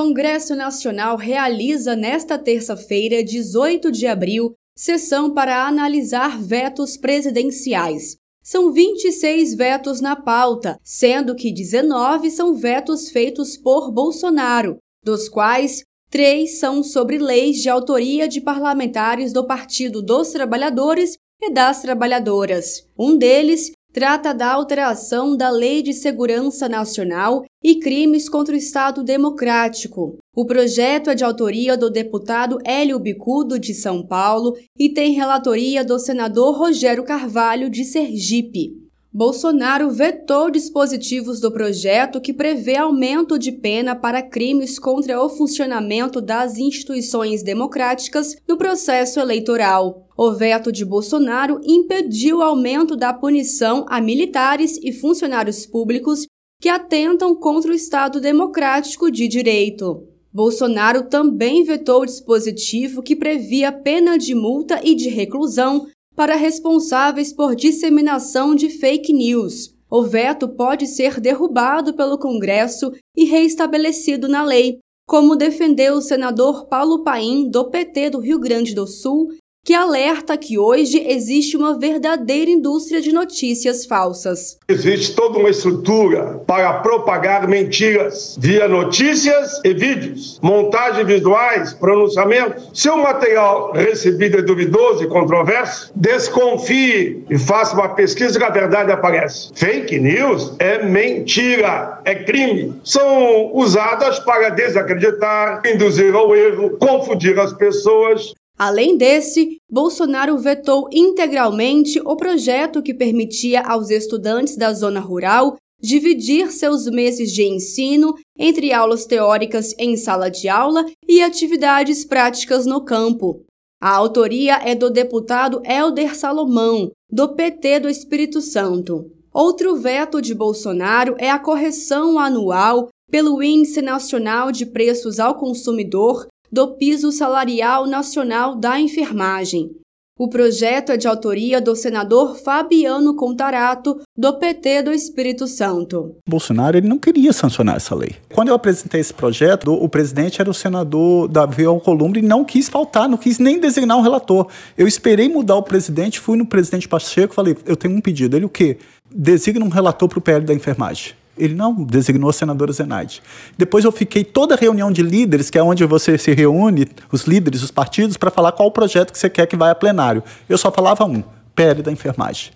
Congresso 0.00 0.56
Nacional 0.56 1.14
realiza 1.18 1.94
nesta 1.94 2.38
terça-feira, 2.38 3.22
18 3.22 3.92
de 3.92 4.06
abril, 4.06 4.54
sessão 4.74 5.34
para 5.34 5.66
analisar 5.66 6.40
vetos 6.40 6.96
presidenciais. 6.96 8.16
São 8.42 8.72
26 8.72 9.54
vetos 9.54 10.00
na 10.00 10.16
pauta, 10.16 10.78
sendo 10.82 11.34
que 11.34 11.52
19 11.52 12.30
são 12.30 12.54
vetos 12.54 13.10
feitos 13.10 13.58
por 13.58 13.92
Bolsonaro, 13.92 14.78
dos 15.04 15.28
quais 15.28 15.84
três 16.08 16.58
são 16.58 16.82
sobre 16.82 17.18
leis 17.18 17.58
de 17.58 17.68
autoria 17.68 18.26
de 18.26 18.40
parlamentares 18.40 19.34
do 19.34 19.46
Partido 19.46 20.00
dos 20.00 20.30
Trabalhadores 20.30 21.18
e 21.42 21.52
das 21.52 21.82
Trabalhadoras. 21.82 22.88
Um 22.98 23.18
deles 23.18 23.70
trata 23.92 24.32
da 24.32 24.52
alteração 24.52 25.36
da 25.36 25.50
Lei 25.50 25.82
de 25.82 25.92
Segurança 25.92 26.68
Nacional 26.68 27.44
e 27.62 27.76
crimes 27.80 28.28
contra 28.28 28.54
o 28.54 28.58
Estado 28.58 29.02
Democrático. 29.02 30.18
O 30.34 30.46
projeto 30.46 31.10
é 31.10 31.14
de 31.14 31.24
autoria 31.24 31.76
do 31.76 31.90
deputado 31.90 32.58
Hélio 32.64 32.98
Bicudo, 32.98 33.58
de 33.58 33.74
São 33.74 34.06
Paulo, 34.06 34.56
e 34.78 34.88
tem 34.88 35.12
relatoria 35.12 35.84
do 35.84 35.98
senador 35.98 36.56
Rogério 36.56 37.04
Carvalho, 37.04 37.68
de 37.68 37.84
Sergipe. 37.84 38.80
Bolsonaro 39.12 39.90
vetou 39.90 40.52
dispositivos 40.52 41.40
do 41.40 41.50
projeto 41.50 42.20
que 42.20 42.32
prevê 42.32 42.76
aumento 42.76 43.40
de 43.40 43.50
pena 43.50 43.96
para 43.96 44.22
crimes 44.22 44.78
contra 44.78 45.20
o 45.20 45.28
funcionamento 45.28 46.20
das 46.20 46.58
instituições 46.58 47.42
democráticas 47.42 48.36
no 48.48 48.56
processo 48.56 49.18
eleitoral. 49.18 50.06
O 50.22 50.34
veto 50.34 50.70
de 50.70 50.84
Bolsonaro 50.84 51.62
impediu 51.64 52.40
o 52.40 52.42
aumento 52.42 52.94
da 52.94 53.10
punição 53.10 53.86
a 53.88 54.02
militares 54.02 54.78
e 54.82 54.92
funcionários 54.92 55.64
públicos 55.64 56.26
que 56.60 56.68
atentam 56.68 57.34
contra 57.34 57.72
o 57.72 57.74
Estado 57.74 58.20
democrático 58.20 59.10
de 59.10 59.26
direito. 59.26 60.06
Bolsonaro 60.30 61.08
também 61.08 61.64
vetou 61.64 62.02
o 62.02 62.04
dispositivo 62.04 63.02
que 63.02 63.16
previa 63.16 63.72
pena 63.72 64.18
de 64.18 64.34
multa 64.34 64.78
e 64.84 64.94
de 64.94 65.08
reclusão 65.08 65.86
para 66.14 66.36
responsáveis 66.36 67.32
por 67.32 67.56
disseminação 67.56 68.54
de 68.54 68.68
fake 68.68 69.14
news. 69.14 69.74
O 69.90 70.02
veto 70.02 70.50
pode 70.50 70.86
ser 70.86 71.18
derrubado 71.18 71.94
pelo 71.94 72.18
Congresso 72.18 72.92
e 73.16 73.24
reestabelecido 73.24 74.28
na 74.28 74.44
lei, 74.44 74.80
como 75.08 75.34
defendeu 75.34 75.94
o 75.94 76.02
senador 76.02 76.66
Paulo 76.66 77.02
Paim, 77.02 77.48
do 77.48 77.70
PT 77.70 78.10
do 78.10 78.18
Rio 78.20 78.38
Grande 78.38 78.74
do 78.74 78.86
Sul, 78.86 79.30
que 79.70 79.74
alerta 79.76 80.36
que 80.36 80.58
hoje 80.58 81.00
existe 81.06 81.56
uma 81.56 81.78
verdadeira 81.78 82.50
indústria 82.50 83.00
de 83.00 83.12
notícias 83.12 83.86
falsas. 83.86 84.58
Existe 84.66 85.14
toda 85.14 85.38
uma 85.38 85.48
estrutura 85.48 86.42
para 86.44 86.72
propagar 86.80 87.46
mentiras 87.46 88.36
via 88.36 88.66
notícias 88.66 89.60
e 89.64 89.72
vídeos, 89.72 90.40
montagens 90.42 91.06
visuais, 91.06 91.72
pronunciamentos. 91.72 92.68
Se 92.74 92.90
o 92.90 92.96
material 92.96 93.70
recebido 93.72 94.38
é 94.38 94.42
duvidoso 94.42 95.04
e 95.04 95.06
controverso, 95.06 95.92
desconfie 95.94 97.24
e 97.30 97.38
faça 97.38 97.76
uma 97.76 97.90
pesquisa 97.90 98.40
que 98.40 98.44
a 98.44 98.50
verdade 98.50 98.90
aparece. 98.90 99.52
Fake 99.54 100.00
news 100.00 100.52
é 100.58 100.82
mentira, 100.82 102.00
é 102.04 102.16
crime. 102.16 102.74
São 102.82 103.54
usadas 103.54 104.18
para 104.18 104.48
desacreditar, 104.48 105.62
induzir 105.64 106.12
ao 106.12 106.34
erro, 106.34 106.70
confundir 106.70 107.38
as 107.38 107.52
pessoas 107.52 108.34
Além 108.60 108.94
desse, 108.94 109.56
Bolsonaro 109.72 110.36
vetou 110.36 110.86
integralmente 110.92 111.98
o 112.04 112.14
projeto 112.14 112.82
que 112.82 112.92
permitia 112.92 113.62
aos 113.62 113.88
estudantes 113.88 114.54
da 114.54 114.70
zona 114.74 115.00
rural 115.00 115.56
dividir 115.80 116.52
seus 116.52 116.84
meses 116.84 117.32
de 117.32 117.42
ensino 117.42 118.14
entre 118.38 118.70
aulas 118.70 119.06
teóricas 119.06 119.74
em 119.78 119.96
sala 119.96 120.28
de 120.28 120.46
aula 120.46 120.84
e 121.08 121.22
atividades 121.22 122.04
práticas 122.04 122.66
no 122.66 122.84
campo. 122.84 123.42
A 123.80 123.96
autoria 123.96 124.60
é 124.62 124.74
do 124.74 124.90
deputado 124.90 125.62
Helder 125.64 126.14
Salomão, 126.14 126.90
do 127.10 127.30
PT 127.30 127.80
do 127.80 127.88
Espírito 127.88 128.42
Santo. 128.42 129.10
Outro 129.32 129.74
veto 129.76 130.20
de 130.20 130.34
Bolsonaro 130.34 131.14
é 131.18 131.30
a 131.30 131.38
correção 131.38 132.18
anual 132.18 132.90
pelo 133.10 133.42
Índice 133.42 133.80
Nacional 133.80 134.52
de 134.52 134.66
Preços 134.66 135.18
ao 135.18 135.36
Consumidor 135.36 136.26
do 136.52 136.68
Piso 136.76 137.12
Salarial 137.12 137.86
Nacional 137.86 138.56
da 138.56 138.80
Enfermagem. 138.80 139.70
O 140.18 140.28
projeto 140.28 140.92
é 140.92 140.98
de 140.98 141.08
autoria 141.08 141.62
do 141.62 141.74
senador 141.74 142.36
Fabiano 142.36 143.16
Contarato, 143.16 144.02
do 144.14 144.38
PT 144.38 144.82
do 144.82 144.92
Espírito 144.92 145.46
Santo. 145.46 146.16
Bolsonaro 146.28 146.76
ele 146.76 146.86
não 146.86 146.98
queria 146.98 147.32
sancionar 147.32 147.76
essa 147.76 147.94
lei. 147.94 148.16
Quando 148.34 148.48
eu 148.48 148.54
apresentei 148.54 149.00
esse 149.00 149.14
projeto, 149.14 149.72
o 149.72 149.88
presidente 149.88 150.38
era 150.38 150.50
o 150.50 150.52
senador 150.52 151.26
Davi 151.26 151.64
Alcolumbre 151.64 152.20
e 152.20 152.22
não 152.22 152.44
quis 152.44 152.68
faltar, 152.68 153.08
não 153.08 153.16
quis 153.16 153.38
nem 153.38 153.58
designar 153.58 153.96
um 153.96 154.02
relator. 154.02 154.46
Eu 154.76 154.86
esperei 154.86 155.26
mudar 155.26 155.56
o 155.56 155.62
presidente, 155.62 156.20
fui 156.20 156.36
no 156.36 156.44
presidente 156.44 156.86
Pacheco 156.86 157.32
e 157.32 157.36
falei: 157.36 157.56
eu 157.64 157.74
tenho 157.74 157.96
um 157.96 158.00
pedido. 158.02 158.36
Ele 158.36 158.44
o 158.44 158.50
quê? 158.50 158.76
Designa 159.10 159.64
um 159.64 159.70
relator 159.70 160.06
para 160.06 160.18
o 160.18 160.22
PL 160.22 160.44
da 160.44 160.52
enfermagem. 160.52 161.14
Ele 161.36 161.54
não 161.54 161.74
designou 161.84 162.28
a 162.28 162.32
senadora 162.32 162.72
Zenaide. 162.72 163.22
Depois 163.56 163.84
eu 163.84 163.92
fiquei 163.92 164.24
toda 164.24 164.56
reunião 164.56 164.90
de 164.92 165.02
líderes, 165.02 165.48
que 165.48 165.58
é 165.58 165.62
onde 165.62 165.84
você 165.84 166.18
se 166.18 166.32
reúne, 166.34 166.86
os 167.10 167.24
líderes, 167.24 167.62
os 167.62 167.70
partidos, 167.70 168.16
para 168.16 168.30
falar 168.30 168.52
qual 168.52 168.68
o 168.68 168.72
projeto 168.72 169.12
que 169.12 169.18
você 169.18 169.30
quer 169.30 169.46
que 169.46 169.56
vá 169.56 169.70
a 169.70 169.74
plenário. 169.74 170.22
Eu 170.48 170.58
só 170.58 170.70
falava 170.70 171.04
um, 171.04 171.22
PL 171.54 171.82
da 171.82 171.90
enfermagem. 171.92 172.52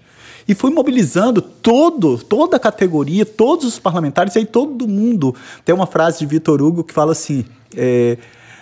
E 0.47 0.55
fui 0.55 0.71
mobilizando 0.71 1.41
todo, 1.41 2.19
toda 2.19 2.57
a 2.57 2.61
categoria, 2.61 3.25
todos 3.25 3.65
os 3.65 3.79
parlamentares, 3.79 4.35
e 4.35 4.41
aí 4.41 4.47
todo 4.47 4.87
mundo. 4.87 5.35
Tem 5.65 5.75
uma 5.75 5.87
frase 5.87 6.19
de 6.19 6.27
Vitor 6.27 6.61
Hugo 6.61 6.85
que 6.85 6.93
fala 6.93 7.13
assim: 7.13 7.45
é, 7.75 8.19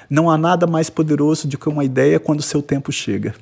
não 0.09 0.31
há 0.31 0.39
nada 0.39 0.67
mais 0.67 0.89
poderoso 0.89 1.49
do 1.49 1.59
que 1.59 1.69
uma 1.69 1.85
ideia 1.85 2.21
quando 2.21 2.39
o 2.39 2.43
seu 2.43 2.63
tempo 2.63 2.93
chega. 2.93 3.35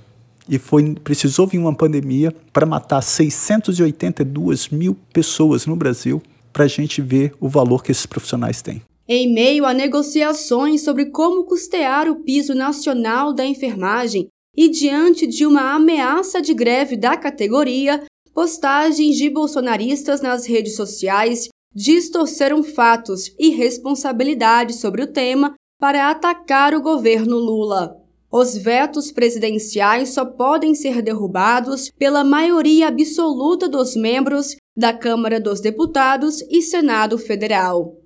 E 0.48 0.58
foi, 0.58 0.94
precisou 0.94 1.46
vir 1.46 1.58
uma 1.58 1.74
pandemia 1.74 2.34
para 2.52 2.64
matar 2.66 3.02
682 3.02 4.70
mil 4.70 4.96
pessoas 5.12 5.66
no 5.66 5.76
Brasil 5.76 6.22
para 6.52 6.64
a 6.64 6.68
gente 6.68 7.00
ver 7.00 7.32
o 7.40 7.48
valor 7.48 7.82
que 7.82 7.92
esses 7.92 8.06
profissionais 8.06 8.62
têm. 8.62 8.82
Em 9.08 9.32
meio 9.32 9.64
a 9.64 9.74
negociações 9.74 10.82
sobre 10.82 11.06
como 11.06 11.44
custear 11.44 12.08
o 12.08 12.22
piso 12.22 12.54
nacional 12.54 13.32
da 13.32 13.44
enfermagem 13.44 14.28
e 14.56 14.68
diante 14.68 15.26
de 15.26 15.46
uma 15.46 15.74
ameaça 15.74 16.40
de 16.40 16.54
greve 16.54 16.96
da 16.96 17.16
categoria, 17.16 18.04
postagens 18.34 19.16
de 19.16 19.28
bolsonaristas 19.28 20.20
nas 20.20 20.46
redes 20.46 20.76
sociais 20.76 21.48
distorceram 21.74 22.62
fatos 22.62 23.34
e 23.38 23.50
responsabilidades 23.50 24.76
sobre 24.76 25.02
o 25.02 25.12
tema 25.12 25.54
para 25.80 26.10
atacar 26.10 26.74
o 26.74 26.82
governo 26.82 27.36
Lula. 27.36 27.99
Os 28.32 28.56
vetos 28.56 29.10
presidenciais 29.10 30.10
só 30.10 30.24
podem 30.24 30.72
ser 30.74 31.02
derrubados 31.02 31.90
pela 31.98 32.22
maioria 32.22 32.86
absoluta 32.86 33.68
dos 33.68 33.96
membros 33.96 34.56
da 34.76 34.92
Câmara 34.92 35.40
dos 35.40 35.60
Deputados 35.60 36.40
e 36.48 36.62
Senado 36.62 37.18
Federal. 37.18 37.96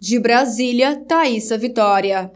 De 0.00 0.18
Brasília, 0.18 0.96
Thaisa 1.06 1.58
Vitória. 1.58 2.30